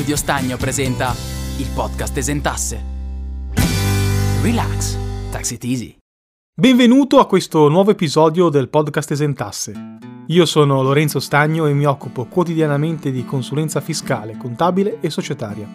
Studio 0.00 0.16
Stagno 0.16 0.56
presenta 0.56 1.14
il 1.58 1.68
podcast 1.74 2.16
Esentasse. 2.16 2.82
Relax, 4.40 4.96
tax 5.30 5.50
it 5.50 5.62
easy. 5.64 5.94
Benvenuto 6.58 7.18
a 7.18 7.26
questo 7.26 7.68
nuovo 7.68 7.90
episodio 7.90 8.48
del 8.48 8.70
podcast 8.70 9.10
Esentasse. 9.10 9.98
Io 10.28 10.46
sono 10.46 10.80
Lorenzo 10.82 11.20
Stagno 11.20 11.66
e 11.66 11.74
mi 11.74 11.84
occupo 11.84 12.24
quotidianamente 12.24 13.10
di 13.10 13.26
consulenza 13.26 13.82
fiscale, 13.82 14.38
contabile 14.38 15.00
e 15.02 15.10
societaria. 15.10 15.68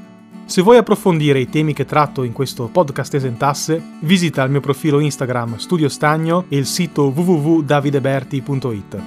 Se 0.45 0.63
vuoi 0.63 0.77
approfondire 0.77 1.39
i 1.39 1.47
temi 1.47 1.73
che 1.73 1.85
tratto 1.85 2.23
in 2.23 2.33
questo 2.33 2.65
podcast 2.65 3.13
Esentasse, 3.13 3.79
visita 3.99 4.41
il 4.41 4.49
mio 4.49 4.59
profilo 4.59 4.97
Instagram 4.97 5.57
Studio 5.57 5.87
Stagno 5.87 6.45
e 6.49 6.57
il 6.57 6.65
sito 6.65 7.13
www.davideberti.it. 7.15 9.01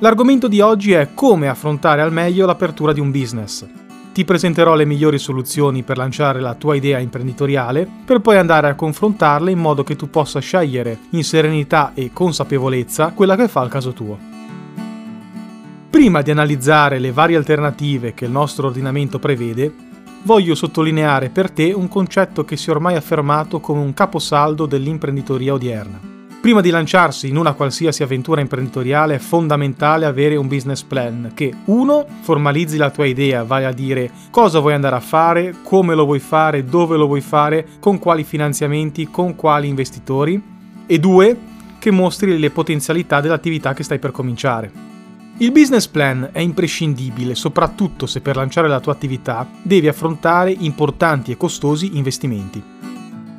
L'argomento 0.00 0.46
di 0.46 0.60
oggi 0.60 0.92
è 0.92 1.08
come 1.12 1.48
affrontare 1.48 2.02
al 2.02 2.12
meglio 2.12 2.46
l'apertura 2.46 2.92
di 2.92 3.00
un 3.00 3.10
business. 3.10 3.66
Ti 4.18 4.24
presenterò 4.24 4.74
le 4.74 4.84
migliori 4.84 5.16
soluzioni 5.16 5.84
per 5.84 5.96
lanciare 5.96 6.40
la 6.40 6.54
tua 6.54 6.74
idea 6.74 6.98
imprenditoriale, 6.98 7.88
per 8.04 8.18
poi 8.18 8.36
andare 8.36 8.68
a 8.68 8.74
confrontarle 8.74 9.52
in 9.52 9.60
modo 9.60 9.84
che 9.84 9.94
tu 9.94 10.10
possa 10.10 10.40
scegliere 10.40 10.98
in 11.10 11.22
serenità 11.22 11.92
e 11.94 12.10
consapevolezza 12.12 13.12
quella 13.14 13.36
che 13.36 13.46
fa 13.46 13.60
al 13.60 13.68
caso 13.68 13.92
tuo. 13.92 14.18
Prima 15.88 16.20
di 16.22 16.32
analizzare 16.32 16.98
le 16.98 17.12
varie 17.12 17.36
alternative 17.36 18.12
che 18.12 18.24
il 18.24 18.32
nostro 18.32 18.66
ordinamento 18.66 19.20
prevede, 19.20 19.72
voglio 20.24 20.56
sottolineare 20.56 21.28
per 21.28 21.52
te 21.52 21.70
un 21.72 21.86
concetto 21.86 22.44
che 22.44 22.56
si 22.56 22.70
è 22.70 22.72
ormai 22.72 22.96
affermato 22.96 23.60
come 23.60 23.82
un 23.82 23.94
caposaldo 23.94 24.66
dell'imprenditoria 24.66 25.52
odierna. 25.52 26.17
Prima 26.40 26.60
di 26.60 26.70
lanciarsi 26.70 27.28
in 27.28 27.36
una 27.36 27.52
qualsiasi 27.52 28.04
avventura 28.04 28.40
imprenditoriale 28.40 29.16
è 29.16 29.18
fondamentale 29.18 30.06
avere 30.06 30.36
un 30.36 30.46
business 30.46 30.82
plan 30.82 31.32
che 31.34 31.52
1. 31.64 32.06
formalizzi 32.20 32.76
la 32.76 32.90
tua 32.90 33.06
idea, 33.06 33.42
vale 33.42 33.66
a 33.66 33.72
dire 33.72 34.08
cosa 34.30 34.60
vuoi 34.60 34.74
andare 34.74 34.94
a 34.94 35.00
fare, 35.00 35.56
come 35.64 35.96
lo 35.96 36.04
vuoi 36.04 36.20
fare, 36.20 36.64
dove 36.64 36.96
lo 36.96 37.06
vuoi 37.06 37.22
fare, 37.22 37.66
con 37.80 37.98
quali 37.98 38.22
finanziamenti, 38.22 39.08
con 39.10 39.34
quali 39.34 39.66
investitori 39.66 40.40
e 40.86 40.98
2. 41.00 41.36
che 41.80 41.90
mostri 41.90 42.38
le 42.38 42.50
potenzialità 42.50 43.20
dell'attività 43.20 43.74
che 43.74 43.82
stai 43.82 43.98
per 43.98 44.12
cominciare. 44.12 44.70
Il 45.38 45.50
business 45.50 45.88
plan 45.88 46.30
è 46.30 46.38
imprescindibile 46.38 47.34
soprattutto 47.34 48.06
se 48.06 48.20
per 48.20 48.36
lanciare 48.36 48.68
la 48.68 48.80
tua 48.80 48.92
attività 48.92 49.44
devi 49.60 49.88
affrontare 49.88 50.54
importanti 50.56 51.32
e 51.32 51.36
costosi 51.36 51.96
investimenti. 51.96 52.62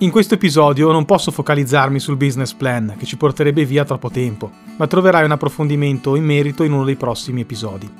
In 0.02 0.12
questo 0.12 0.36
episodio 0.36 0.94
non 0.94 1.04
posso 1.04 1.30
focalizzarmi 1.30 2.00
sul 2.00 2.16
business 2.16 2.54
plan, 2.54 2.96
che 2.98 3.06
ci 3.06 3.18
porterebbe 3.18 3.66
via 3.66 3.84
troppo 3.84 4.10
tempo, 4.10 4.50
ma 4.78 4.88
troverai 4.88 5.26
un 5.26 5.32
approfondimento 5.32 6.16
in 6.16 6.24
merito 6.24 6.64
in 6.64 6.72
uno 6.72 6.86
dei 6.86 6.96
prossimi 6.96 7.42
episodi. 7.42 7.92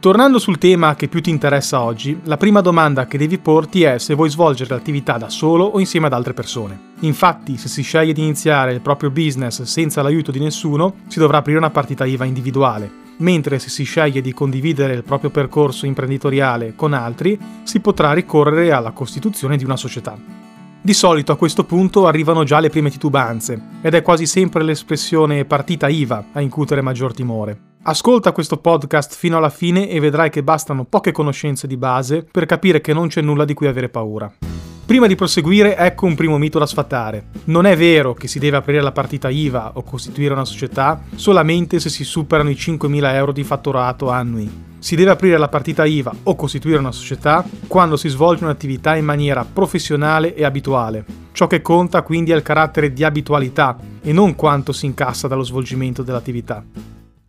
Tornando 0.00 0.38
sul 0.38 0.56
tema 0.56 0.94
che 0.94 1.08
più 1.08 1.20
ti 1.20 1.28
interessa 1.28 1.82
oggi, 1.82 2.20
la 2.22 2.38
prima 2.38 2.62
domanda 2.62 3.06
che 3.06 3.18
devi 3.18 3.36
porti 3.36 3.82
è 3.82 3.98
se 3.98 4.14
vuoi 4.14 4.30
svolgere 4.30 4.70
l'attività 4.70 5.18
da 5.18 5.28
solo 5.28 5.64
o 5.64 5.78
insieme 5.78 6.06
ad 6.06 6.14
altre 6.14 6.32
persone. 6.32 6.92
Infatti, 7.00 7.58
se 7.58 7.68
si 7.68 7.82
sceglie 7.82 8.14
di 8.14 8.22
iniziare 8.22 8.72
il 8.72 8.80
proprio 8.80 9.10
business 9.10 9.60
senza 9.64 10.00
l'aiuto 10.00 10.30
di 10.30 10.38
nessuno, 10.38 11.00
si 11.06 11.18
dovrà 11.18 11.38
aprire 11.38 11.58
una 11.58 11.68
partita 11.68 12.06
IVA 12.06 12.24
individuale, 12.24 12.90
mentre 13.18 13.58
se 13.58 13.68
si 13.68 13.84
sceglie 13.84 14.22
di 14.22 14.32
condividere 14.32 14.94
il 14.94 15.04
proprio 15.04 15.28
percorso 15.28 15.84
imprenditoriale 15.84 16.72
con 16.74 16.94
altri, 16.94 17.38
si 17.62 17.80
potrà 17.80 18.14
ricorrere 18.14 18.72
alla 18.72 18.92
costituzione 18.92 19.58
di 19.58 19.64
una 19.64 19.76
società. 19.76 20.45
Di 20.86 20.94
solito 20.94 21.32
a 21.32 21.36
questo 21.36 21.64
punto 21.64 22.06
arrivano 22.06 22.44
già 22.44 22.60
le 22.60 22.70
prime 22.70 22.90
titubanze, 22.90 23.60
ed 23.82 23.94
è 23.94 24.02
quasi 24.02 24.24
sempre 24.24 24.62
l'espressione 24.62 25.44
partita 25.44 25.88
IVA 25.88 26.26
a 26.32 26.40
incutere 26.40 26.80
maggior 26.80 27.12
timore. 27.12 27.58
Ascolta 27.82 28.30
questo 28.30 28.58
podcast 28.58 29.12
fino 29.16 29.36
alla 29.36 29.50
fine 29.50 29.88
e 29.88 29.98
vedrai 29.98 30.30
che 30.30 30.44
bastano 30.44 30.84
poche 30.84 31.10
conoscenze 31.10 31.66
di 31.66 31.76
base 31.76 32.22
per 32.22 32.46
capire 32.46 32.80
che 32.80 32.92
non 32.92 33.08
c'è 33.08 33.20
nulla 33.20 33.44
di 33.44 33.52
cui 33.52 33.66
avere 33.66 33.88
paura. 33.88 34.32
Prima 34.86 35.08
di 35.08 35.16
proseguire, 35.16 35.76
ecco 35.76 36.06
un 36.06 36.14
primo 36.14 36.38
mito 36.38 36.60
da 36.60 36.64
sfatare. 36.64 37.24
Non 37.46 37.66
è 37.66 37.76
vero 37.76 38.14
che 38.14 38.28
si 38.28 38.38
deve 38.38 38.58
aprire 38.58 38.80
la 38.80 38.92
partita 38.92 39.28
IVA 39.28 39.72
o 39.74 39.82
costituire 39.82 40.32
una 40.32 40.44
società 40.44 41.02
solamente 41.16 41.80
se 41.80 41.88
si 41.88 42.04
superano 42.04 42.50
i 42.50 42.54
5.000 42.54 43.14
euro 43.14 43.32
di 43.32 43.42
fatturato 43.42 44.10
annui. 44.10 44.48
Si 44.78 44.94
deve 44.94 45.10
aprire 45.10 45.38
la 45.38 45.48
partita 45.48 45.84
IVA 45.84 46.14
o 46.22 46.36
costituire 46.36 46.78
una 46.78 46.92
società 46.92 47.44
quando 47.66 47.96
si 47.96 48.08
svolge 48.08 48.44
un'attività 48.44 48.94
in 48.94 49.04
maniera 49.04 49.44
professionale 49.44 50.36
e 50.36 50.44
abituale. 50.44 51.04
Ciò 51.32 51.48
che 51.48 51.62
conta 51.62 52.02
quindi 52.02 52.30
è 52.30 52.36
il 52.36 52.42
carattere 52.42 52.92
di 52.92 53.02
abitualità 53.02 53.76
e 54.00 54.12
non 54.12 54.36
quanto 54.36 54.72
si 54.72 54.86
incassa 54.86 55.26
dallo 55.26 55.42
svolgimento 55.42 56.04
dell'attività. 56.04 56.64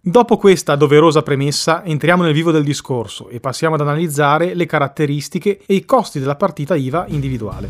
Dopo 0.08 0.38
questa 0.38 0.78
doverosa 0.78 1.22
premessa 1.22 1.84
entriamo 1.84 2.24
nel 2.24 2.32
vivo 2.32 2.52
del 2.52 2.64
discorso 2.64 3.28
e 3.28 3.42
passiamo 3.42 3.76
ad 3.76 3.82
analizzare 3.82 4.54
le 4.54 4.66
caratteristiche 4.66 5.60
e 5.66 5.74
i 5.74 5.84
costi 5.84 6.20
della 6.20 6.38
partita 6.38 6.78
IVA 6.78 7.08
individuale. 7.10 7.68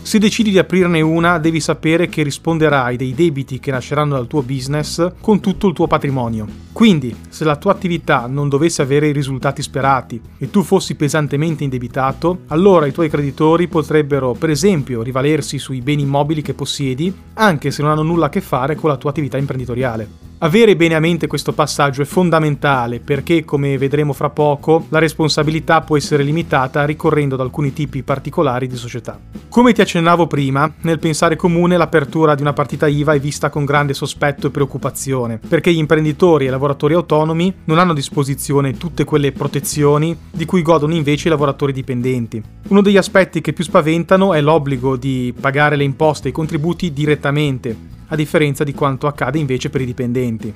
Se 0.00 0.20
decidi 0.20 0.52
di 0.52 0.58
aprirne 0.58 1.00
una, 1.00 1.38
devi 1.38 1.58
sapere 1.58 2.06
che 2.06 2.22
risponderai 2.22 2.96
dei 2.96 3.12
debiti 3.12 3.58
che 3.58 3.72
nasceranno 3.72 4.14
dal 4.14 4.28
tuo 4.28 4.42
business 4.42 5.14
con 5.20 5.40
tutto 5.40 5.66
il 5.66 5.74
tuo 5.74 5.88
patrimonio. 5.88 6.63
Quindi, 6.74 7.14
se 7.28 7.44
la 7.44 7.54
tua 7.54 7.70
attività 7.70 8.26
non 8.26 8.48
dovesse 8.48 8.82
avere 8.82 9.06
i 9.06 9.12
risultati 9.12 9.62
sperati 9.62 10.20
e 10.36 10.50
tu 10.50 10.64
fossi 10.64 10.96
pesantemente 10.96 11.62
indebitato, 11.62 12.40
allora 12.48 12.86
i 12.86 12.92
tuoi 12.92 13.08
creditori 13.08 13.68
potrebbero, 13.68 14.32
per 14.32 14.50
esempio, 14.50 15.00
rivalersi 15.02 15.58
sui 15.58 15.80
beni 15.80 16.02
immobili 16.02 16.42
che 16.42 16.52
possiedi, 16.52 17.14
anche 17.34 17.70
se 17.70 17.80
non 17.80 17.92
hanno 17.92 18.02
nulla 18.02 18.26
a 18.26 18.28
che 18.28 18.40
fare 18.40 18.74
con 18.74 18.90
la 18.90 18.96
tua 18.96 19.10
attività 19.10 19.38
imprenditoriale. 19.38 20.24
Avere 20.38 20.74
bene 20.76 20.94
a 20.94 21.00
mente 21.00 21.28
questo 21.28 21.52
passaggio 21.52 22.02
è 22.02 22.04
fondamentale 22.04 22.98
perché, 22.98 23.44
come 23.44 23.78
vedremo 23.78 24.12
fra 24.12 24.30
poco, 24.30 24.84
la 24.88 24.98
responsabilità 24.98 25.80
può 25.80 25.96
essere 25.96 26.22
limitata 26.22 26.84
ricorrendo 26.84 27.36
ad 27.36 27.40
alcuni 27.40 27.72
tipi 27.72 28.02
particolari 28.02 28.66
di 28.66 28.76
società. 28.76 29.18
Come 29.48 29.72
ti 29.72 29.80
accennavo 29.80 30.26
prima, 30.26 30.70
nel 30.82 30.98
pensare 30.98 31.36
comune 31.36 31.76
l'apertura 31.76 32.34
di 32.34 32.42
una 32.42 32.52
partita 32.52 32.88
IVA 32.88 33.14
è 33.14 33.20
vista 33.20 33.48
con 33.48 33.64
grande 33.64 33.94
sospetto 33.94 34.48
e 34.48 34.50
preoccupazione, 34.50 35.38
perché 35.38 35.72
gli 35.72 35.78
imprenditori 35.78 36.44
e 36.44 36.48
i 36.48 36.50
lavoratori 36.50 36.63
autonomi 36.72 37.52
non 37.64 37.78
hanno 37.78 37.92
a 37.92 37.94
disposizione 37.94 38.76
tutte 38.76 39.04
quelle 39.04 39.32
protezioni 39.32 40.16
di 40.30 40.44
cui 40.44 40.62
godono 40.62 40.94
invece 40.94 41.28
i 41.28 41.30
lavoratori 41.30 41.72
dipendenti. 41.72 42.42
Uno 42.68 42.80
degli 42.80 42.96
aspetti 42.96 43.40
che 43.40 43.52
più 43.52 43.62
spaventano 43.62 44.32
è 44.32 44.40
l'obbligo 44.40 44.96
di 44.96 45.34
pagare 45.38 45.76
le 45.76 45.84
imposte 45.84 46.28
e 46.28 46.30
i 46.30 46.34
contributi 46.34 46.92
direttamente, 46.92 47.76
a 48.08 48.16
differenza 48.16 48.64
di 48.64 48.72
quanto 48.72 49.06
accade 49.06 49.38
invece 49.38 49.70
per 49.70 49.82
i 49.82 49.86
dipendenti. 49.86 50.52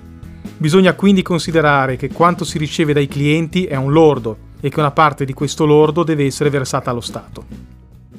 Bisogna 0.57 0.95
quindi 0.95 1.23
considerare 1.23 1.97
che 1.97 2.09
quanto 2.09 2.45
si 2.45 2.59
riceve 2.59 2.93
dai 2.93 3.07
clienti 3.07 3.65
è 3.65 3.77
un 3.77 3.93
lordo 3.93 4.37
e 4.61 4.71
che 4.71 4.81
una 4.81 4.91
parte 4.91 5.25
di 5.25 5.33
questo 5.33 5.67
lordo 5.67 6.03
deve 6.03 6.25
essere 6.25 6.51
versata 6.51 6.91
allo 6.91 7.01
Stato. 7.01 7.45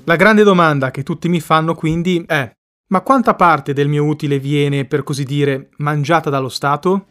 La 0.06 0.16
grande 0.16 0.44
domanda 0.44 0.92
che 0.92 1.04
tutti 1.04 1.28
mi 1.28 1.40
fanno 1.40 1.76
quindi 1.76 2.24
è 2.26 2.52
ma 2.92 3.02
quanta 3.02 3.36
parte 3.36 3.74
del 3.74 3.88
mio 3.88 4.04
utile 4.04 4.40
viene, 4.40 4.86
per 4.86 5.04
così 5.04 5.24
dire, 5.24 5.70
mangiata 5.78 6.32
dallo 6.32 6.50
Stato? 6.50 7.06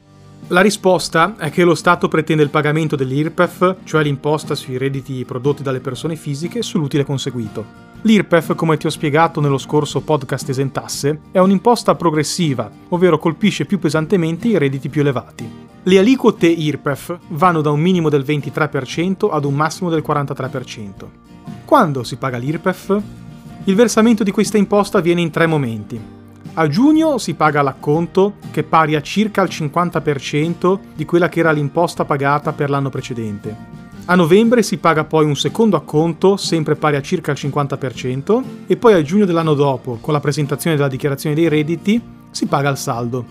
La 0.47 0.61
risposta 0.63 1.35
è 1.37 1.51
che 1.51 1.65
lo 1.65 1.75
Stato 1.75 2.09
pretende 2.09 2.43
il 2.43 2.49
pagamento 2.49 2.97
dell'IRPEF, 2.97 3.77
cioè 3.85 4.03
l'imposta 4.03 4.55
sui 4.55 4.79
redditi 4.79 5.25
prodotti 5.27 5.63
dalle 5.63 5.81
persone 5.81 6.17
fisiche, 6.17 6.63
sull'utile 6.63 7.05
conseguito. 7.05 7.87
L'IRPEF, 8.03 8.55
come 8.55 8.77
ti 8.77 8.87
ho 8.87 8.91
spiegato 8.91 9.41
nello 9.41 9.59
scorso 9.59 10.01
podcast 10.01 10.49
esentasse, 10.49 11.21
è 11.33 11.39
un'imposta 11.39 11.97
progressiva, 11.97 12.71
ovvero 12.91 13.19
colpisce 13.19 13.67
più 13.67 13.79
pesantemente 13.79 14.49
i 14.49 14.57
redditi 14.57 14.89
più 14.89 15.01
elevati. 15.01 15.67
Le 15.83 15.99
aliquote 15.99 16.47
IRPEF 16.47 17.19
vanno 17.29 17.61
da 17.61 17.71
un 17.71 17.81
minimo 17.81 18.09
del 18.09 18.23
23% 18.23 19.29
ad 19.31 19.45
un 19.45 19.55
massimo 19.55 19.91
del 19.91 20.05
43%. 20.07 20.91
Quando 21.65 22.05
si 22.05 22.17
paga 22.17 22.39
l'IRPEF? 22.39 23.03
Il 23.65 23.75
versamento 23.75 24.23
di 24.23 24.31
questa 24.31 24.57
imposta 24.57 24.99
avviene 24.99 25.21
in 25.21 25.31
tre 25.31 25.47
momenti. 25.47 26.18
A 26.55 26.67
giugno 26.67 27.19
si 27.19 27.35
paga 27.35 27.63
l'acconto, 27.63 28.35
che 28.51 28.61
è 28.61 28.65
pari 28.65 28.97
a 28.97 29.01
circa 29.01 29.43
il 29.43 29.49
50% 29.49 30.79
di 30.97 31.05
quella 31.05 31.29
che 31.29 31.39
era 31.39 31.53
l'imposta 31.53 32.05
pagata 32.05 32.53
per 32.53 32.69
l'anno 32.69 32.91
precedente. 32.91 33.77
A 34.07 34.17
novembre 34.17 34.65
si 34.65 34.79
paga 34.79 35.05
poi 35.05 35.25
un 35.25 35.37
secondo 35.37 35.77
acconto, 35.77 36.37
sempre 36.37 36.75
pari 36.75 36.97
a 36.97 37.01
circa 37.01 37.31
il 37.31 37.39
50%, 37.41 38.43
e 38.67 38.77
poi 38.77 38.95
a 38.95 39.03
giugno 39.03 39.25
dell'anno 39.25 39.55
dopo, 39.55 39.99
con 40.01 40.13
la 40.13 40.19
presentazione 40.19 40.75
della 40.75 40.89
dichiarazione 40.89 41.37
dei 41.37 41.47
redditi, 41.47 42.03
si 42.31 42.47
paga 42.47 42.71
il 42.71 42.77
saldo. 42.77 43.25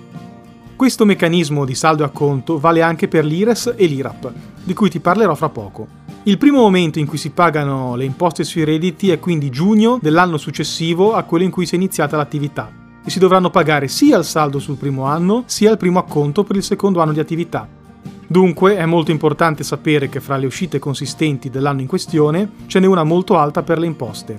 Questo 0.78 1.04
meccanismo 1.04 1.66
di 1.66 1.76
saldo 1.76 2.04
e 2.04 2.06
acconto 2.06 2.60
vale 2.60 2.82
anche 2.82 3.10
per 3.10 3.26
l'IRES 3.26 3.74
e 3.76 3.88
l'IRAP, 3.88 4.32
di 4.64 4.74
cui 4.74 4.90
ti 4.90 5.02
parlerò 5.02 5.36
fra 5.36 5.50
poco. 5.50 5.88
Il 6.24 6.38
primo 6.38 6.60
momento 6.60 7.00
in 7.00 7.08
cui 7.08 7.18
si 7.18 7.32
pagano 7.32 7.96
le 7.96 8.06
imposte 8.06 8.44
sui 8.46 8.64
redditi 8.64 9.10
è 9.10 9.20
quindi 9.20 9.50
giugno 9.50 9.98
dell'anno 10.02 10.38
successivo 10.38 11.14
a 11.14 11.24
quello 11.24 11.44
in 11.44 11.52
cui 11.52 11.66
si 11.66 11.74
è 11.74 11.78
iniziata 11.78 12.16
l'attività 12.16 12.77
e 13.08 13.10
si 13.10 13.20
dovranno 13.20 13.50
pagare 13.50 13.88
sia 13.88 14.18
il 14.18 14.26
saldo 14.26 14.60
sul 14.60 14.76
primo 14.76 15.06
anno 15.06 15.44
sia 15.46 15.72
il 15.72 15.78
primo 15.78 16.00
acconto 16.00 16.44
per 16.44 16.58
il 16.58 16.64
secondo 16.64 17.00
anno 17.00 17.14
di 17.14 17.22
attività, 17.22 17.68
Dunque 18.30 18.76
è 18.76 18.86
molto 18.86 19.12
importante 19.12 19.64
sapere 19.64 20.10
che 20.10 20.20
fra 20.20 20.36
le 20.36 20.46
uscite 20.46 20.80
consistenti 20.80 21.50
dell'anno 21.50 21.80
in 21.80 21.88
questione 21.88 22.52
ce 22.66 22.80
n'è 22.80 22.86
una 22.86 23.06
molto 23.06 23.38
alta 23.38 23.64
per 23.64 23.80
le 23.80 23.86
imposte, 23.86 24.38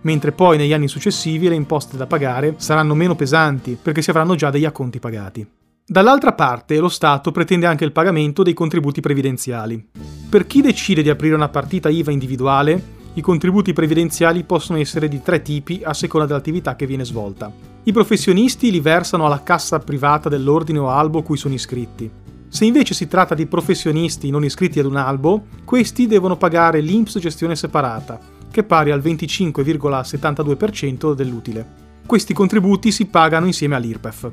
mentre 0.00 0.32
poi 0.32 0.56
negli 0.56 0.72
anni 0.72 0.88
successivi 0.88 1.48
le 1.48 1.54
imposte 1.54 1.96
da 1.96 2.08
pagare 2.08 2.54
saranno 2.56 2.96
meno 2.96 3.14
pesanti 3.14 3.78
perché 3.80 4.02
si 4.02 4.10
avranno 4.10 4.34
già 4.34 4.50
degli 4.50 4.64
acconti 4.64 4.98
pagati. 4.98 5.46
Dall'altra 5.86 6.32
parte 6.32 6.78
lo 6.78 6.88
Stato 6.88 7.30
pretende 7.30 7.66
anche 7.66 7.84
il 7.84 7.92
pagamento 7.92 8.42
dei 8.42 8.54
contributi 8.54 9.00
previdenziali. 9.00 9.88
Per 10.28 10.46
chi 10.46 10.60
decide 10.60 11.02
di 11.02 11.08
aprire 11.08 11.36
una 11.36 11.48
partita 11.48 11.88
IVA 11.88 12.10
individuale, 12.10 12.98
i 13.14 13.20
contributi 13.20 13.72
previdenziali 13.72 14.42
possono 14.42 14.78
essere 14.78 15.06
di 15.06 15.22
tre 15.22 15.42
tipi 15.42 15.82
a 15.84 15.94
seconda 15.94 16.26
dell'attività 16.26 16.74
che 16.74 16.86
viene 16.86 17.04
svolta. 17.04 17.69
I 17.82 17.92
professionisti 17.92 18.70
li 18.70 18.80
versano 18.80 19.24
alla 19.24 19.42
cassa 19.42 19.78
privata 19.78 20.28
dell'ordine 20.28 20.78
o 20.78 20.90
albo 20.90 21.22
cui 21.22 21.38
sono 21.38 21.54
iscritti. 21.54 22.10
Se 22.46 22.66
invece 22.66 22.92
si 22.92 23.08
tratta 23.08 23.34
di 23.34 23.46
professionisti 23.46 24.28
non 24.28 24.44
iscritti 24.44 24.78
ad 24.78 24.84
un 24.84 24.96
albo, 24.96 25.46
questi 25.64 26.06
devono 26.06 26.36
pagare 26.36 26.80
l'INPS 26.80 27.18
gestione 27.20 27.56
separata, 27.56 28.20
che 28.50 28.60
è 28.60 28.64
pari 28.64 28.90
al 28.90 29.00
25,72% 29.00 31.14
dell'utile. 31.14 31.66
Questi 32.04 32.34
contributi 32.34 32.92
si 32.92 33.06
pagano 33.06 33.46
insieme 33.46 33.76
all'IRPEF. 33.76 34.30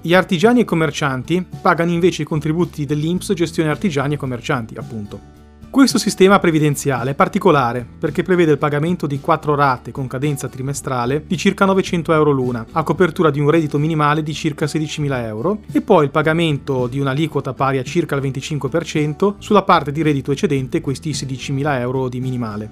Gli 0.00 0.14
artigiani 0.14 0.58
e 0.60 0.64
commercianti 0.64 1.46
pagano 1.60 1.92
invece 1.92 2.22
i 2.22 2.26
contributi 2.26 2.84
dell'INPS 2.84 3.32
gestione 3.34 3.70
artigiani 3.70 4.14
e 4.14 4.18
commercianti, 4.18 4.74
appunto. 4.74 5.35
Questo 5.76 5.98
sistema 5.98 6.38
previdenziale 6.38 7.10
è 7.10 7.14
particolare 7.14 7.86
perché 7.98 8.22
prevede 8.22 8.52
il 8.52 8.56
pagamento 8.56 9.06
di 9.06 9.20
4 9.20 9.54
rate 9.54 9.92
con 9.92 10.06
cadenza 10.06 10.48
trimestrale 10.48 11.24
di 11.26 11.36
circa 11.36 11.66
900 11.66 12.14
euro 12.14 12.30
l'una, 12.30 12.64
a 12.72 12.82
copertura 12.82 13.28
di 13.28 13.40
un 13.40 13.50
reddito 13.50 13.76
minimale 13.76 14.22
di 14.22 14.32
circa 14.32 14.64
16.000 14.64 15.24
euro, 15.26 15.60
e 15.70 15.82
poi 15.82 16.04
il 16.04 16.10
pagamento 16.10 16.86
di 16.86 16.98
un'aliquota 16.98 17.52
pari 17.52 17.76
a 17.76 17.82
circa 17.82 18.16
il 18.16 18.22
25% 18.22 19.34
sulla 19.36 19.64
parte 19.64 19.92
di 19.92 20.00
reddito 20.00 20.32
eccedente 20.32 20.80
questi 20.80 21.10
16.000 21.10 21.78
euro 21.80 22.08
di 22.08 22.20
minimale. 22.20 22.70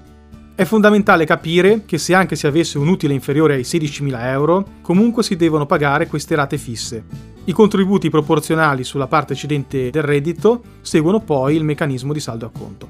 È 0.55 0.63
fondamentale 0.63 1.25
capire 1.25 1.83
che 1.85 1.99
se 1.99 2.15
anche 2.15 2.35
si 2.35 2.47
avesse 2.47 2.79
un 2.79 2.87
utile 2.87 3.13
inferiore 3.13 3.53
ai 3.53 3.61
16.000 3.61 4.15
euro, 4.29 4.67
comunque 4.81 5.21
si 5.21 5.35
devono 5.35 5.67
pagare 5.67 6.07
queste 6.07 6.33
rate 6.33 6.57
fisse. 6.57 7.34
I 7.47 7.53
contributi 7.53 8.09
proporzionali 8.09 8.83
sulla 8.83 9.05
parte 9.05 9.33
eccedente 9.33 9.91
del 9.91 10.01
reddito 10.01 10.63
seguono 10.81 11.19
poi 11.19 11.55
il 11.55 11.63
meccanismo 11.63 12.11
di 12.11 12.19
saldo 12.19 12.47
a 12.47 12.49
conto. 12.49 12.89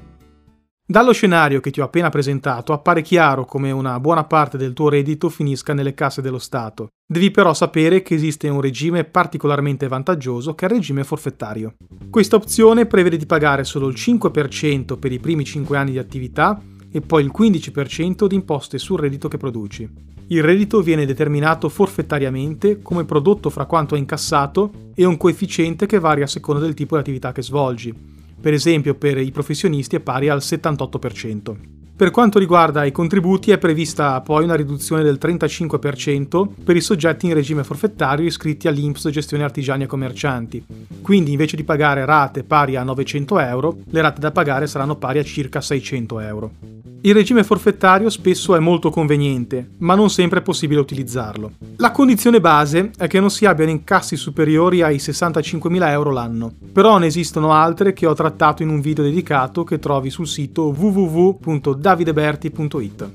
Dallo 0.88 1.12
scenario 1.12 1.60
che 1.60 1.70
ti 1.70 1.82
ho 1.82 1.84
appena 1.84 2.08
presentato 2.08 2.72
appare 2.72 3.02
chiaro 3.02 3.44
come 3.44 3.70
una 3.70 4.00
buona 4.00 4.24
parte 4.24 4.56
del 4.56 4.72
tuo 4.72 4.88
reddito 4.88 5.28
finisca 5.28 5.74
nelle 5.74 5.92
casse 5.92 6.22
dello 6.22 6.38
Stato. 6.38 6.88
Devi 7.06 7.30
però 7.30 7.52
sapere 7.52 8.00
che 8.00 8.14
esiste 8.14 8.48
un 8.48 8.62
regime 8.62 9.04
particolarmente 9.04 9.88
vantaggioso 9.88 10.54
che 10.54 10.64
è 10.64 10.68
il 10.70 10.76
regime 10.76 11.04
forfettario. 11.04 11.74
Questa 12.08 12.36
opzione 12.36 12.86
prevede 12.86 13.18
di 13.18 13.26
pagare 13.26 13.62
solo 13.62 13.88
il 13.88 13.94
5% 13.94 14.98
per 14.98 15.12
i 15.12 15.18
primi 15.18 15.44
5 15.44 15.76
anni 15.76 15.90
di 15.90 15.98
attività 15.98 16.58
e 16.90 17.02
poi 17.02 17.24
il 17.24 17.32
15% 17.36 18.26
di 18.26 18.34
imposte 18.34 18.78
sul 18.78 19.00
reddito 19.00 19.28
che 19.28 19.36
produci. 19.36 20.15
Il 20.28 20.42
reddito 20.42 20.80
viene 20.80 21.06
determinato 21.06 21.68
forfettariamente 21.68 22.82
come 22.82 23.04
prodotto 23.04 23.48
fra 23.48 23.64
quanto 23.64 23.94
è 23.94 23.98
incassato 23.98 24.72
e 24.94 25.04
un 25.04 25.16
coefficiente 25.16 25.86
che 25.86 26.00
varia 26.00 26.24
a 26.24 26.28
seconda 26.28 26.60
del 26.60 26.74
tipo 26.74 26.96
di 26.96 27.00
attività 27.02 27.30
che 27.30 27.42
svolgi. 27.42 27.94
Per 28.40 28.52
esempio, 28.52 28.96
per 28.96 29.18
i 29.18 29.30
professionisti 29.30 29.94
è 29.94 30.00
pari 30.00 30.28
al 30.28 30.38
78%. 30.38 31.54
Per 31.96 32.10
quanto 32.10 32.40
riguarda 32.40 32.84
i 32.84 32.92
contributi 32.92 33.52
è 33.52 33.58
prevista 33.58 34.20
poi 34.20 34.44
una 34.44 34.56
riduzione 34.56 35.04
del 35.04 35.18
35% 35.18 36.46
per 36.62 36.76
i 36.76 36.80
soggetti 36.80 37.26
in 37.26 37.32
regime 37.32 37.64
forfettario 37.64 38.26
iscritti 38.26 38.68
all'INPS 38.68 39.08
gestione 39.08 39.44
artigiani 39.44 39.84
e 39.84 39.86
commercianti. 39.86 40.62
Quindi 41.00 41.30
invece 41.30 41.56
di 41.56 41.64
pagare 41.64 42.04
rate 42.04 42.42
pari 42.42 42.74
a 42.74 42.82
900 42.82 43.38
euro, 43.38 43.78
le 43.88 44.00
rate 44.02 44.20
da 44.20 44.32
pagare 44.32 44.66
saranno 44.66 44.96
pari 44.96 45.20
a 45.20 45.24
circa 45.24 45.60
600 45.60 46.20
euro. 46.20 46.75
Il 47.06 47.14
regime 47.14 47.44
forfettario 47.44 48.10
spesso 48.10 48.56
è 48.56 48.58
molto 48.58 48.90
conveniente, 48.90 49.74
ma 49.78 49.94
non 49.94 50.10
sempre 50.10 50.40
è 50.40 50.42
possibile 50.42 50.80
utilizzarlo. 50.80 51.52
La 51.76 51.92
condizione 51.92 52.40
base 52.40 52.90
è 52.96 53.06
che 53.06 53.20
non 53.20 53.30
si 53.30 53.46
abbiano 53.46 53.70
incassi 53.70 54.16
superiori 54.16 54.82
ai 54.82 54.96
65.000 54.96 55.88
euro 55.90 56.10
l'anno, 56.10 56.52
però 56.72 56.98
ne 56.98 57.06
esistono 57.06 57.52
altre 57.52 57.92
che 57.92 58.06
ho 58.06 58.14
trattato 58.14 58.64
in 58.64 58.70
un 58.70 58.80
video 58.80 59.04
dedicato 59.04 59.62
che 59.62 59.78
trovi 59.78 60.10
sul 60.10 60.26
sito 60.26 60.74
www.davideberti.it. 60.76 63.10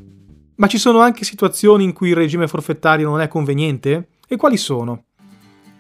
Ma 0.56 0.68
ci 0.68 0.78
sono 0.78 1.00
anche 1.00 1.26
situazioni 1.26 1.84
in 1.84 1.92
cui 1.92 2.12
il 2.12 2.16
regime 2.16 2.48
forfettario 2.48 3.10
non 3.10 3.20
è 3.20 3.28
conveniente? 3.28 4.12
E 4.26 4.38
quali 4.38 4.56
sono? 4.56 5.04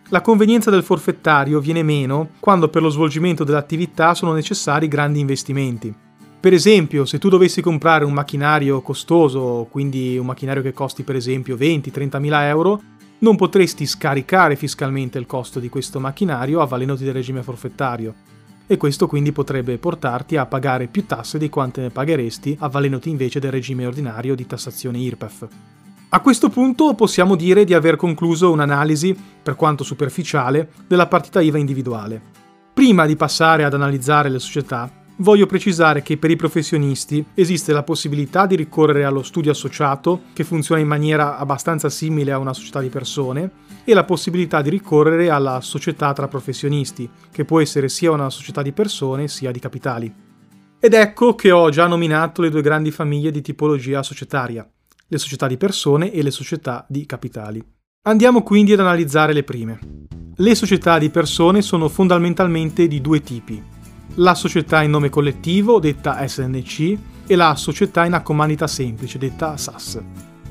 La 0.09 0.19
convenienza 0.19 0.69
del 0.69 0.83
forfettario 0.83 1.61
viene 1.61 1.81
meno 1.81 2.31
quando 2.41 2.67
per 2.67 2.81
lo 2.81 2.89
svolgimento 2.89 3.45
dell'attività 3.45 4.13
sono 4.13 4.33
necessari 4.33 4.89
grandi 4.89 5.21
investimenti. 5.21 6.09
Per 6.41 6.53
esempio, 6.53 7.05
se 7.05 7.19
tu 7.19 7.29
dovessi 7.29 7.61
comprare 7.61 8.03
un 8.03 8.13
macchinario 8.13 8.81
costoso, 8.81 9.67
quindi 9.69 10.17
un 10.17 10.25
macchinario 10.25 10.63
che 10.63 10.73
costi 10.73 11.03
per 11.03 11.15
esempio 11.15 11.55
20-30 11.55 12.19
mila 12.19 12.47
euro, 12.47 12.81
non 13.19 13.35
potresti 13.35 13.85
scaricare 13.85 14.55
fiscalmente 14.55 15.19
il 15.19 15.27
costo 15.27 15.59
di 15.59 15.69
questo 15.69 15.99
macchinario 15.99 16.59
avvalendosi 16.61 17.03
del 17.03 17.13
regime 17.13 17.43
forfettario. 17.43 18.15
E 18.65 18.77
questo 18.77 19.05
quindi 19.05 19.31
potrebbe 19.31 19.77
portarti 19.77 20.35
a 20.35 20.47
pagare 20.47 20.87
più 20.87 21.05
tasse 21.05 21.37
di 21.37 21.47
quante 21.47 21.81
ne 21.81 21.91
pagheresti 21.91 22.57
avvalendosi 22.59 23.09
invece 23.09 23.39
del 23.39 23.51
regime 23.51 23.85
ordinario 23.85 24.33
di 24.33 24.47
tassazione 24.47 24.97
IRPEF. 24.97 25.47
A 26.09 26.19
questo 26.21 26.49
punto 26.49 26.95
possiamo 26.95 27.35
dire 27.35 27.65
di 27.65 27.75
aver 27.75 27.97
concluso 27.97 28.51
un'analisi, 28.51 29.15
per 29.43 29.55
quanto 29.55 29.83
superficiale, 29.83 30.71
della 30.87 31.05
partita 31.05 31.39
IVA 31.39 31.59
individuale. 31.59 32.19
Prima 32.73 33.05
di 33.05 33.15
passare 33.15 33.63
ad 33.63 33.75
analizzare 33.75 34.29
le 34.29 34.39
società, 34.39 34.91
voglio 35.17 35.45
precisare 35.45 36.01
che 36.01 36.17
per 36.17 36.31
i 36.31 36.35
professionisti 36.35 37.23
esiste 37.33 37.73
la 37.73 37.83
possibilità 37.83 38.45
di 38.45 38.55
ricorrere 38.55 39.03
allo 39.03 39.23
studio 39.23 39.51
associato, 39.51 40.23
che 40.33 40.43
funziona 40.43 40.81
in 40.81 40.87
maniera 40.87 41.37
abbastanza 41.37 41.89
simile 41.89 42.31
a 42.31 42.37
una 42.37 42.53
società 42.53 42.81
di 42.81 42.89
persone, 42.89 43.51
e 43.83 43.93
la 43.93 44.03
possibilità 44.03 44.61
di 44.61 44.69
ricorrere 44.69 45.29
alla 45.29 45.61
società 45.61 46.13
tra 46.13 46.27
professionisti, 46.27 47.09
che 47.31 47.45
può 47.45 47.59
essere 47.59 47.89
sia 47.89 48.11
una 48.11 48.29
società 48.29 48.61
di 48.61 48.71
persone 48.71 49.27
sia 49.27 49.51
di 49.51 49.59
capitali. 49.59 50.13
Ed 50.79 50.93
ecco 50.93 51.35
che 51.35 51.51
ho 51.51 51.69
già 51.69 51.87
nominato 51.87 52.41
le 52.41 52.49
due 52.49 52.61
grandi 52.61 52.91
famiglie 52.91 53.31
di 53.31 53.41
tipologia 53.41 54.01
societaria, 54.01 54.67
le 55.07 55.17
società 55.17 55.47
di 55.47 55.57
persone 55.57 56.11
e 56.11 56.23
le 56.23 56.31
società 56.31 56.85
di 56.89 57.05
capitali. 57.05 57.63
Andiamo 58.03 58.41
quindi 58.41 58.73
ad 58.73 58.79
analizzare 58.79 59.33
le 59.33 59.43
prime. 59.43 59.79
Le 60.35 60.55
società 60.55 60.97
di 60.97 61.11
persone 61.11 61.61
sono 61.61 61.87
fondamentalmente 61.87 62.87
di 62.87 62.99
due 62.99 63.21
tipi, 63.21 63.61
la 64.15 64.35
società 64.35 64.81
in 64.83 64.91
nome 64.91 65.09
collettivo, 65.09 65.79
detta 65.79 66.25
SNC, 66.27 66.97
e 67.27 67.35
la 67.35 67.55
società 67.55 68.05
in 68.05 68.13
accomandita 68.13 68.67
semplice, 68.67 69.17
detta 69.17 69.55
SAS. 69.57 70.01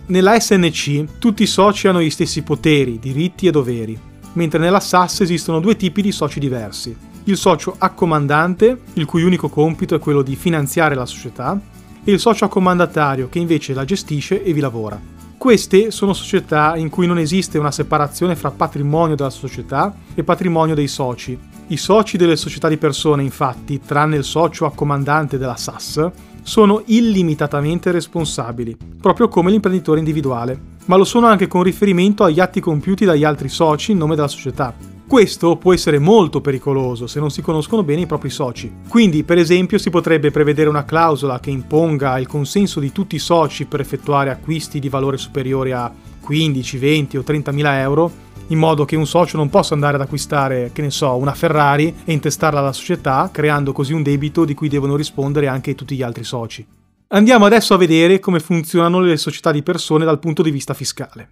Nella 0.06 0.38
SNC 0.40 1.18
tutti 1.18 1.42
i 1.42 1.46
soci 1.46 1.86
hanno 1.86 2.00
gli 2.00 2.10
stessi 2.10 2.42
poteri, 2.42 2.98
diritti 2.98 3.46
e 3.46 3.50
doveri, 3.50 3.98
mentre 4.32 4.58
nella 4.58 4.80
SAS 4.80 5.20
esistono 5.20 5.60
due 5.60 5.76
tipi 5.76 6.02
di 6.02 6.10
soci 6.10 6.40
diversi. 6.40 6.96
Il 7.24 7.36
socio 7.36 7.74
accomandante, 7.78 8.80
il 8.94 9.04
cui 9.04 9.22
unico 9.22 9.48
compito 9.48 9.94
è 9.94 9.98
quello 9.98 10.22
di 10.22 10.36
finanziare 10.36 10.94
la 10.94 11.06
società, 11.06 11.60
e 12.02 12.12
il 12.12 12.18
socio 12.18 12.46
accomandatario 12.46 13.29
che 13.29 13.38
invece 13.38 13.74
la 13.74 13.84
gestisce 13.84 14.43
e 14.43 14.52
vi 14.52 14.60
lavora. 14.60 14.98
Queste 15.36 15.90
sono 15.90 16.12
società 16.12 16.76
in 16.76 16.90
cui 16.90 17.06
non 17.06 17.19
esiste 17.19 17.58
una 17.58 17.70
separazione 17.70 18.36
fra 18.36 18.50
patrimonio 18.50 19.17
della 19.17 19.31
società 19.31 19.94
e 20.14 20.24
patrimonio 20.24 20.74
dei 20.74 20.88
soci, 20.88 21.38
i 21.70 21.77
soci 21.77 22.17
delle 22.17 22.34
società 22.34 22.67
di 22.67 22.77
persone, 22.77 23.22
infatti, 23.22 23.81
tranne 23.81 24.17
il 24.17 24.24
socio 24.24 24.67
accomandante 24.67 25.39
della 25.39 25.55
SAS, 25.55 26.10
sono 26.43 26.82
illimitatamente 26.86 27.93
responsabili, 27.93 28.77
proprio 29.00 29.29
come 29.29 29.53
l'imprenditore 29.53 30.00
individuale, 30.00 30.58
ma 30.86 30.96
lo 30.96 31.05
sono 31.05 31.29
anche 31.29 31.46
con 31.46 31.62
riferimento 31.62 32.24
agli 32.24 32.41
atti 32.41 32.58
compiuti 32.58 33.05
dagli 33.05 33.22
altri 33.22 33.48
soci 33.48 33.93
in 33.93 33.98
nome 33.98 34.17
della 34.17 34.27
società. 34.27 34.74
Questo 35.06 35.58
può 35.58 35.72
essere 35.72 36.00
molto 36.00 36.41
pericoloso 36.41 37.06
se 37.06 37.20
non 37.20 37.31
si 37.31 37.41
conoscono 37.41 37.84
bene 37.84 38.00
i 38.00 38.06
propri 38.06 38.31
soci. 38.31 38.72
Quindi, 38.89 39.22
per 39.22 39.39
esempio, 39.39 39.79
si 39.79 39.91
potrebbe 39.91 40.32
prevedere 40.32 40.69
una 40.69 40.84
clausola 40.84 41.39
che 41.39 41.50
imponga 41.50 42.19
il 42.19 42.27
consenso 42.27 42.81
di 42.81 42.91
tutti 42.91 43.15
i 43.15 43.20
soci 43.20 43.67
per 43.67 43.79
effettuare 43.79 44.31
acquisti 44.31 44.81
di 44.81 44.89
valore 44.89 45.19
superiore 45.19 45.72
a 45.72 45.93
15, 46.20 46.79
20 46.79 47.17
o 47.17 47.22
30 47.22 47.53
mila 47.53 47.79
euro 47.81 48.29
in 48.50 48.58
modo 48.58 48.84
che 48.84 48.96
un 48.96 49.06
socio 49.06 49.36
non 49.36 49.48
possa 49.48 49.74
andare 49.74 49.96
ad 49.96 50.02
acquistare, 50.02 50.70
che 50.72 50.82
ne 50.82 50.90
so, 50.90 51.16
una 51.16 51.34
Ferrari 51.34 51.94
e 52.04 52.12
intestarla 52.12 52.60
alla 52.60 52.72
società, 52.72 53.28
creando 53.32 53.72
così 53.72 53.92
un 53.92 54.02
debito 54.02 54.44
di 54.44 54.54
cui 54.54 54.69
devono 54.69 54.96
rispondere 54.96 55.48
anche 55.48 55.74
tutti 55.74 55.96
gli 55.96 56.02
altri 56.02 56.24
soci. 56.24 56.66
Andiamo 57.08 57.44
adesso 57.44 57.74
a 57.74 57.78
vedere 57.78 58.20
come 58.20 58.38
funzionano 58.38 59.00
le 59.00 59.16
società 59.16 59.50
di 59.50 59.62
persone 59.62 60.04
dal 60.04 60.20
punto 60.20 60.42
di 60.42 60.50
vista 60.50 60.74
fiscale. 60.74 61.28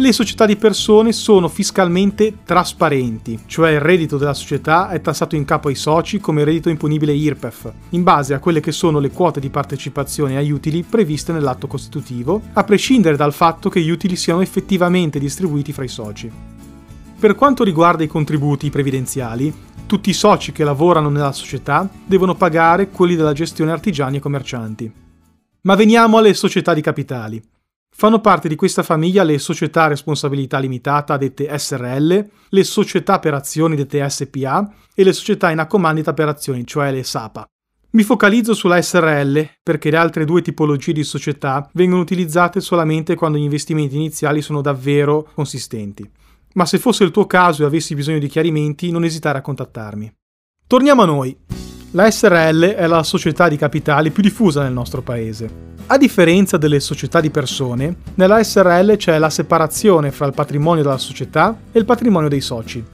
Le 0.00 0.12
società 0.12 0.46
di 0.46 0.54
persone 0.54 1.10
sono 1.10 1.48
fiscalmente 1.48 2.44
trasparenti, 2.44 3.40
cioè 3.46 3.72
il 3.72 3.80
reddito 3.80 4.16
della 4.16 4.32
società 4.32 4.90
è 4.90 5.00
tassato 5.00 5.34
in 5.34 5.44
capo 5.44 5.66
ai 5.66 5.74
soci 5.74 6.20
come 6.20 6.44
reddito 6.44 6.68
imponibile 6.68 7.12
IRPEF, 7.12 7.72
in 7.90 8.04
base 8.04 8.32
a 8.32 8.38
quelle 8.38 8.60
che 8.60 8.70
sono 8.70 9.00
le 9.00 9.10
quote 9.10 9.40
di 9.40 9.50
partecipazione 9.50 10.36
agli 10.36 10.52
utili 10.52 10.84
previste 10.84 11.32
nell'atto 11.32 11.66
costitutivo, 11.66 12.42
a 12.52 12.62
prescindere 12.62 13.16
dal 13.16 13.32
fatto 13.32 13.68
che 13.68 13.80
gli 13.80 13.90
utili 13.90 14.14
siano 14.14 14.40
effettivamente 14.40 15.18
distribuiti 15.18 15.72
fra 15.72 15.82
i 15.82 15.88
soci. 15.88 16.30
Per 17.18 17.34
quanto 17.34 17.64
riguarda 17.64 18.04
i 18.04 18.06
contributi 18.06 18.70
previdenziali, 18.70 19.52
tutti 19.86 20.10
i 20.10 20.14
soci 20.14 20.52
che 20.52 20.62
lavorano 20.62 21.08
nella 21.08 21.32
società 21.32 21.90
devono 22.06 22.36
pagare 22.36 22.90
quelli 22.90 23.16
della 23.16 23.32
gestione 23.32 23.72
artigiani 23.72 24.18
e 24.18 24.20
commercianti. 24.20 24.92
Ma 25.62 25.74
veniamo 25.74 26.18
alle 26.18 26.34
società 26.34 26.72
di 26.72 26.82
capitali. 26.82 27.42
Fanno 27.94 28.20
parte 28.20 28.48
di 28.48 28.54
questa 28.54 28.82
famiglia 28.82 29.24
le 29.24 29.38
società 29.38 29.84
a 29.84 29.88
responsabilità 29.88 30.58
limitata 30.58 31.16
dette 31.16 31.48
SRL, 31.56 32.28
le 32.48 32.64
società 32.64 33.18
per 33.18 33.34
azioni 33.34 33.74
dette 33.74 34.08
SPA 34.08 34.72
e 34.94 35.04
le 35.04 35.12
società 35.12 35.50
in 35.50 35.58
accomandita 35.58 36.14
per 36.14 36.28
azioni, 36.28 36.64
cioè 36.64 36.92
le 36.92 37.02
SAPA. 37.02 37.44
Mi 37.90 38.02
focalizzo 38.02 38.52
sulla 38.52 38.80
SRL 38.80 39.48
perché 39.62 39.90
le 39.90 39.96
altre 39.96 40.26
due 40.26 40.42
tipologie 40.42 40.92
di 40.92 41.02
società 41.02 41.68
vengono 41.72 42.02
utilizzate 42.02 42.60
solamente 42.60 43.14
quando 43.14 43.38
gli 43.38 43.42
investimenti 43.42 43.96
iniziali 43.96 44.42
sono 44.42 44.60
davvero 44.60 45.30
consistenti. 45.34 46.08
Ma 46.54 46.66
se 46.66 46.78
fosse 46.78 47.04
il 47.04 47.10
tuo 47.10 47.26
caso 47.26 47.62
e 47.62 47.66
avessi 47.66 47.94
bisogno 47.94 48.18
di 48.18 48.28
chiarimenti, 48.28 48.90
non 48.90 49.04
esitare 49.04 49.38
a 49.38 49.42
contattarmi. 49.42 50.12
Torniamo 50.66 51.02
a 51.02 51.06
noi. 51.06 51.36
La 51.92 52.10
SRL 52.10 52.74
è 52.74 52.86
la 52.86 53.02
società 53.02 53.48
di 53.48 53.56
capitali 53.56 54.10
più 54.10 54.22
diffusa 54.22 54.62
nel 54.62 54.74
nostro 54.74 55.00
paese. 55.00 55.48
A 55.86 55.96
differenza 55.96 56.58
delle 56.58 56.80
società 56.80 57.18
di 57.18 57.30
persone, 57.30 57.96
nella 58.16 58.44
SRL 58.44 58.96
c'è 58.98 59.16
la 59.16 59.30
separazione 59.30 60.10
fra 60.10 60.26
il 60.26 60.34
patrimonio 60.34 60.82
della 60.82 60.98
società 60.98 61.56
e 61.72 61.78
il 61.78 61.86
patrimonio 61.86 62.28
dei 62.28 62.42
soci. 62.42 62.84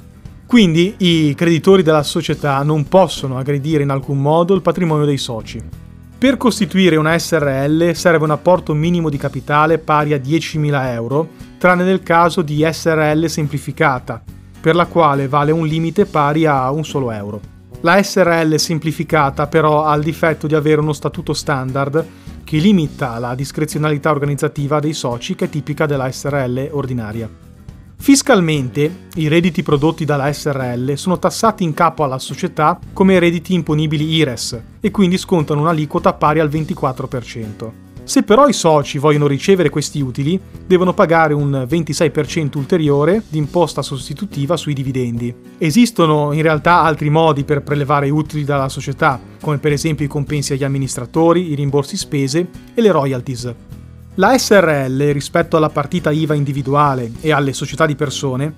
Quindi 0.47 0.95
i 0.99 1.35
creditori 1.35 1.83
della 1.83 2.05
società 2.05 2.63
non 2.63 2.87
possono 2.87 3.37
aggredire 3.37 3.83
in 3.83 3.91
alcun 3.91 4.19
modo 4.19 4.55
il 4.55 4.63
patrimonio 4.63 5.07
dei 5.07 5.19
soci. 5.19 5.61
Per 6.17 6.37
costituire 6.37 6.95
una 6.95 7.19
SRL 7.19 7.95
serve 7.95 8.23
un 8.23 8.31
apporto 8.31 8.75
minimo 8.75 9.11
di 9.11 9.17
capitale 9.17 9.79
pari 9.79 10.13
a 10.13 10.19
10.000 10.19 10.93
euro, 10.93 11.31
tranne 11.59 11.83
nel 11.83 12.05
caso 12.05 12.43
di 12.43 12.65
SRL 12.65 13.27
semplificata, 13.27 14.23
per 14.61 14.77
la 14.77 14.87
quale 14.87 15.27
vale 15.27 15.51
un 15.51 15.67
limite 15.67 16.07
pari 16.07 16.47
a 16.47 16.71
un 16.71 16.85
solo 16.85 17.11
euro. 17.11 17.54
La 17.85 18.03
SRL 18.03 18.55
semplificata 18.55 19.47
però 19.47 19.85
ha 19.85 19.95
il 19.95 20.03
difetto 20.03 20.47
di 20.47 20.55
avere 20.55 20.81
uno 20.81 20.95
statuto 20.95 21.35
standard 21.35 22.07
che 22.43 22.57
limita 22.57 23.19
la 23.19 23.35
discrezionalità 23.35 24.11
organizzativa 24.11 24.81
dei 24.81 24.95
soci 24.95 25.35
che 25.35 25.45
è 25.45 25.49
tipica 25.51 25.85
della 25.85 26.11
SRL 26.11 26.71
ordinaria. 26.71 27.29
Fiscalmente, 27.97 29.09
i 29.17 29.29
redditi 29.29 29.63
prodotti 29.63 30.07
dalla 30.07 30.33
SRL 30.33 30.95
sono 30.95 31.19
tassati 31.19 31.63
in 31.63 31.75
capo 31.75 32.05
alla 32.05 32.19
società 32.19 32.79
come 32.95 33.19
redditi 33.19 33.53
imponibili 33.53 34.15
IRES 34.15 34.63
e 34.81 34.91
quindi 34.91 35.19
scontano 35.19 35.61
un'aliquota 35.61 36.15
pari 36.15 36.41
al 36.41 36.49
24%. 36.49 37.84
Se 38.05 38.23
però 38.23 38.47
i 38.49 38.53
soci 38.53 38.99
vogliono 38.99 39.27
ricevere 39.27 39.71
questi 39.71 40.03
utili, 40.03 40.39
devono 40.67 40.93
pagare 40.93 41.33
un 41.33 41.67
26% 41.67 42.59
ulteriore 42.59 43.23
di 43.27 43.39
imposta 43.39 43.81
sostitutiva 43.81 44.59
sui 44.59 44.75
dividendi. 44.75 45.35
Esistono 45.57 46.33
in 46.33 46.43
realtà 46.43 46.83
altri 46.83 47.09
modi 47.09 47.45
per 47.45 47.63
prelevare 47.63 48.11
utili 48.11 48.45
dalla 48.45 48.69
società, 48.69 49.19
come 49.41 49.57
per 49.57 49.73
esempio 49.73 50.05
i 50.05 50.09
compensi 50.09 50.53
agli 50.53 50.65
amministratori, 50.65 51.51
i 51.51 51.55
rimborsi 51.55 51.97
spese 51.97 52.47
e 52.75 52.81
le 52.83 52.91
royalties. 52.91 53.55
La 54.17 54.37
SRL, 54.37 55.11
rispetto 55.11 55.57
alla 55.57 55.71
partita 55.71 56.11
IVA 56.11 56.35
individuale 56.35 57.11
e 57.23 57.33
alle 57.33 57.55
società 57.55 57.87
di 57.87 57.97
persone, 57.97 58.53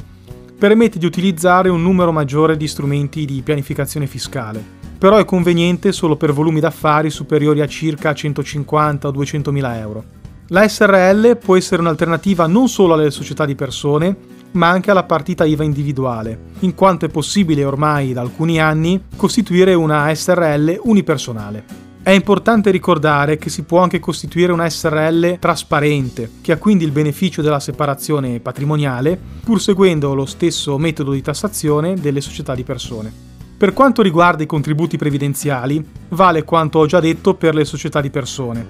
permette 0.58 0.98
di 0.98 1.06
utilizzare 1.06 1.68
un 1.68 1.82
numero 1.82 2.10
maggiore 2.10 2.56
di 2.56 2.66
strumenti 2.66 3.24
di 3.24 3.42
pianificazione 3.42 4.08
fiscale, 4.08 4.85
però 5.06 5.18
è 5.18 5.24
conveniente 5.24 5.92
solo 5.92 6.16
per 6.16 6.32
volumi 6.32 6.58
d'affari 6.58 7.10
superiori 7.10 7.60
a 7.60 7.68
circa 7.68 8.12
150 8.12 9.06
o 9.06 9.12
200 9.12 9.52
mila 9.52 9.78
euro. 9.78 10.02
La 10.48 10.66
SRL 10.66 11.36
può 11.36 11.56
essere 11.56 11.80
un'alternativa 11.80 12.48
non 12.48 12.66
solo 12.68 12.94
alle 12.94 13.12
società 13.12 13.44
di 13.44 13.54
persone, 13.54 14.16
ma 14.54 14.68
anche 14.68 14.90
alla 14.90 15.04
partita 15.04 15.44
IVA 15.44 15.62
individuale, 15.62 16.36
in 16.58 16.74
quanto 16.74 17.04
è 17.04 17.08
possibile 17.08 17.62
ormai 17.62 18.14
da 18.14 18.20
alcuni 18.20 18.58
anni 18.60 19.00
costituire 19.14 19.74
una 19.74 20.12
SRL 20.12 20.80
unipersonale. 20.82 21.64
È 22.02 22.10
importante 22.10 22.72
ricordare 22.72 23.36
che 23.36 23.48
si 23.48 23.62
può 23.62 23.78
anche 23.78 24.00
costituire 24.00 24.50
una 24.50 24.68
SRL 24.68 25.38
trasparente, 25.38 26.30
che 26.40 26.50
ha 26.50 26.58
quindi 26.58 26.82
il 26.82 26.90
beneficio 26.90 27.42
della 27.42 27.60
separazione 27.60 28.40
patrimoniale, 28.40 29.16
pur 29.44 29.60
seguendo 29.60 30.14
lo 30.14 30.26
stesso 30.26 30.76
metodo 30.78 31.12
di 31.12 31.22
tassazione 31.22 31.94
delle 31.94 32.20
società 32.20 32.56
di 32.56 32.64
persone. 32.64 33.35
Per 33.58 33.72
quanto 33.72 34.02
riguarda 34.02 34.42
i 34.42 34.46
contributi 34.46 34.98
previdenziali, 34.98 35.82
vale 36.10 36.44
quanto 36.44 36.78
ho 36.78 36.84
già 36.84 37.00
detto 37.00 37.36
per 37.36 37.54
le 37.54 37.64
società 37.64 38.02
di 38.02 38.10
persone. 38.10 38.66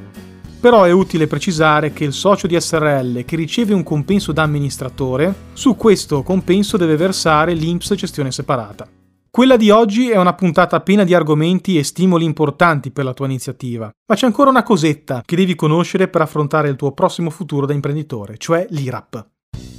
Però 0.60 0.84
è 0.84 0.92
utile 0.92 1.26
precisare 1.26 1.92
che 1.92 2.04
il 2.04 2.12
socio 2.12 2.46
di 2.46 2.58
SRL 2.58 3.24
che 3.24 3.34
riceve 3.34 3.74
un 3.74 3.82
compenso 3.82 4.30
da 4.30 4.42
amministratore, 4.42 5.34
su 5.54 5.74
questo 5.74 6.22
compenso 6.22 6.76
deve 6.76 6.94
versare 6.94 7.52
l'INPS 7.54 7.94
gestione 7.94 8.30
separata. 8.30 8.86
Quella 9.28 9.56
di 9.56 9.70
oggi 9.70 10.08
è 10.08 10.18
una 10.18 10.34
puntata 10.34 10.80
piena 10.80 11.02
di 11.02 11.14
argomenti 11.14 11.76
e 11.76 11.82
stimoli 11.82 12.24
importanti 12.24 12.92
per 12.92 13.04
la 13.04 13.12
tua 13.12 13.26
iniziativa, 13.26 13.90
ma 14.06 14.14
c'è 14.14 14.26
ancora 14.26 14.50
una 14.50 14.62
cosetta 14.62 15.20
che 15.24 15.34
devi 15.34 15.56
conoscere 15.56 16.06
per 16.06 16.20
affrontare 16.20 16.68
il 16.68 16.76
tuo 16.76 16.92
prossimo 16.92 17.30
futuro 17.30 17.66
da 17.66 17.72
imprenditore, 17.72 18.38
cioè 18.38 18.64
l'IRAP. 18.70 19.35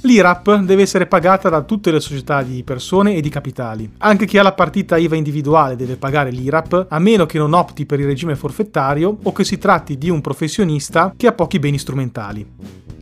L'IRAP 0.08 0.60
deve 0.60 0.80
essere 0.80 1.04
pagata 1.04 1.50
da 1.50 1.60
tutte 1.60 1.90
le 1.90 2.00
società 2.00 2.40
di 2.40 2.64
persone 2.64 3.14
e 3.14 3.20
di 3.20 3.28
capitali. 3.28 3.92
Anche 3.98 4.24
chi 4.24 4.38
ha 4.38 4.42
la 4.42 4.54
partita 4.54 4.96
IVA 4.96 5.16
individuale 5.16 5.76
deve 5.76 5.98
pagare 5.98 6.30
l'IRAP, 6.30 6.86
a 6.88 6.98
meno 6.98 7.26
che 7.26 7.36
non 7.36 7.52
opti 7.52 7.84
per 7.84 8.00
il 8.00 8.06
regime 8.06 8.34
forfettario 8.34 9.18
o 9.22 9.32
che 9.32 9.44
si 9.44 9.58
tratti 9.58 9.98
di 9.98 10.08
un 10.08 10.22
professionista 10.22 11.12
che 11.14 11.26
ha 11.26 11.32
pochi 11.32 11.58
beni 11.58 11.76
strumentali. 11.76 12.46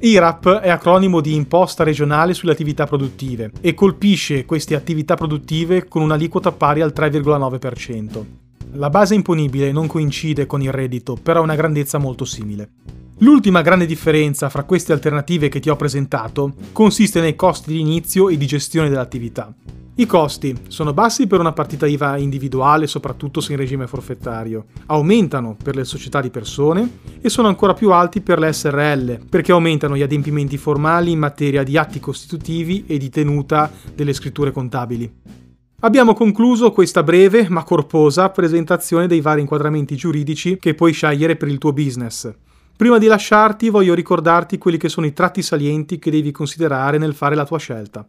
IRAP 0.00 0.58
è 0.58 0.68
acronimo 0.68 1.20
di 1.20 1.36
imposta 1.36 1.84
regionale 1.84 2.34
sulle 2.34 2.50
attività 2.50 2.86
produttive 2.86 3.52
e 3.60 3.72
colpisce 3.72 4.44
queste 4.44 4.74
attività 4.74 5.14
produttive 5.14 5.86
con 5.86 6.02
un'aliquota 6.02 6.50
pari 6.50 6.80
al 6.80 6.92
3,9%. 6.92 8.24
La 8.72 8.90
base 8.90 9.14
imponibile 9.14 9.70
non 9.70 9.86
coincide 9.86 10.46
con 10.46 10.60
il 10.60 10.72
reddito, 10.72 11.16
però 11.22 11.38
ha 11.38 11.44
una 11.44 11.54
grandezza 11.54 11.98
molto 11.98 12.24
simile. 12.24 12.68
L'ultima 13.20 13.62
grande 13.62 13.86
differenza 13.86 14.50
fra 14.50 14.64
queste 14.64 14.92
alternative 14.92 15.48
che 15.48 15.58
ti 15.58 15.70
ho 15.70 15.76
presentato 15.76 16.52
consiste 16.72 17.18
nei 17.22 17.34
costi 17.34 17.72
di 17.72 17.80
inizio 17.80 18.28
e 18.28 18.36
di 18.36 18.44
gestione 18.44 18.90
dell'attività. 18.90 19.54
I 19.94 20.04
costi 20.04 20.54
sono 20.68 20.92
bassi 20.92 21.26
per 21.26 21.40
una 21.40 21.54
partita 21.54 21.86
IVA 21.86 22.18
individuale, 22.18 22.86
soprattutto 22.86 23.40
se 23.40 23.52
in 23.52 23.58
regime 23.58 23.86
forfettario, 23.86 24.66
aumentano 24.86 25.56
per 25.60 25.76
le 25.76 25.84
società 25.84 26.20
di 26.20 26.28
persone 26.28 26.98
e 27.22 27.30
sono 27.30 27.48
ancora 27.48 27.72
più 27.72 27.90
alti 27.90 28.20
per 28.20 28.38
le 28.38 28.52
SRL, 28.52 29.20
perché 29.30 29.52
aumentano 29.52 29.96
gli 29.96 30.02
adempimenti 30.02 30.58
formali 30.58 31.12
in 31.12 31.18
materia 31.18 31.62
di 31.62 31.78
atti 31.78 31.98
costitutivi 31.98 32.84
e 32.86 32.98
di 32.98 33.08
tenuta 33.08 33.72
delle 33.94 34.12
scritture 34.12 34.52
contabili. 34.52 35.10
Abbiamo 35.80 36.12
concluso 36.12 36.70
questa 36.70 37.02
breve 37.02 37.48
ma 37.48 37.64
corposa 37.64 38.28
presentazione 38.28 39.06
dei 39.06 39.22
vari 39.22 39.40
inquadramenti 39.40 39.96
giuridici 39.96 40.58
che 40.58 40.74
puoi 40.74 40.92
scegliere 40.92 41.36
per 41.36 41.48
il 41.48 41.56
tuo 41.56 41.72
business. 41.72 42.30
Prima 42.76 42.98
di 42.98 43.06
lasciarti 43.06 43.70
voglio 43.70 43.94
ricordarti 43.94 44.58
quelli 44.58 44.76
che 44.76 44.90
sono 44.90 45.06
i 45.06 45.14
tratti 45.14 45.40
salienti 45.40 45.98
che 45.98 46.10
devi 46.10 46.30
considerare 46.30 46.98
nel 46.98 47.14
fare 47.14 47.34
la 47.34 47.46
tua 47.46 47.58
scelta. 47.58 48.04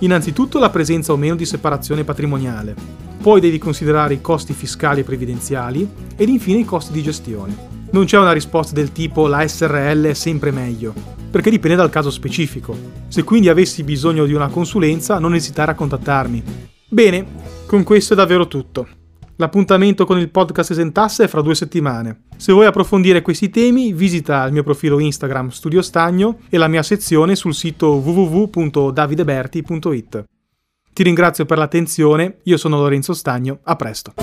Innanzitutto 0.00 0.58
la 0.58 0.70
presenza 0.70 1.12
o 1.12 1.16
meno 1.16 1.36
di 1.36 1.46
separazione 1.46 2.02
patrimoniale, 2.02 2.74
poi 3.22 3.40
devi 3.40 3.58
considerare 3.58 4.14
i 4.14 4.20
costi 4.20 4.54
fiscali 4.54 5.00
e 5.00 5.04
previdenziali 5.04 5.88
ed 6.16 6.28
infine 6.28 6.58
i 6.58 6.64
costi 6.64 6.92
di 6.92 7.02
gestione. 7.02 7.56
Non 7.92 8.06
c'è 8.06 8.18
una 8.18 8.32
risposta 8.32 8.74
del 8.74 8.90
tipo 8.90 9.28
la 9.28 9.46
SRL 9.46 10.06
è 10.06 10.14
sempre 10.14 10.50
meglio, 10.50 10.92
perché 11.30 11.48
dipende 11.48 11.76
dal 11.76 11.90
caso 11.90 12.10
specifico. 12.10 12.76
Se 13.06 13.22
quindi 13.22 13.48
avessi 13.48 13.84
bisogno 13.84 14.26
di 14.26 14.34
una 14.34 14.48
consulenza, 14.48 15.20
non 15.20 15.32
esitare 15.32 15.70
a 15.70 15.76
contattarmi. 15.76 16.42
Bene, 16.88 17.24
con 17.66 17.84
questo 17.84 18.14
è 18.14 18.16
davvero 18.16 18.48
tutto. 18.48 19.05
L'appuntamento 19.38 20.06
con 20.06 20.18
il 20.18 20.30
podcast 20.30 20.70
Esentasse 20.70 21.24
è 21.24 21.28
fra 21.28 21.42
due 21.42 21.54
settimane. 21.54 22.22
Se 22.36 22.52
vuoi 22.52 22.64
approfondire 22.64 23.20
questi 23.20 23.50
temi, 23.50 23.92
visita 23.92 24.46
il 24.46 24.52
mio 24.52 24.62
profilo 24.62 24.98
Instagram 24.98 25.50
Studio 25.50 25.82
Stagno 25.82 26.38
e 26.48 26.56
la 26.56 26.68
mia 26.68 26.82
sezione 26.82 27.36
sul 27.36 27.54
sito 27.54 27.96
www.davideberti.it. 27.96 30.24
Ti 30.90 31.02
ringrazio 31.02 31.44
per 31.44 31.58
l'attenzione, 31.58 32.38
io 32.44 32.56
sono 32.56 32.78
Lorenzo 32.78 33.12
Stagno, 33.12 33.58
a 33.64 33.76
presto. 33.76 34.14